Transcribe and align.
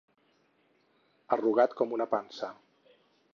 Arrugat 1.37 1.77
com 1.83 1.95
una 1.99 2.09
pansa. 2.15 2.51